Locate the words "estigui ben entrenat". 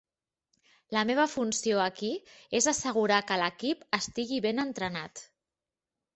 4.01-5.25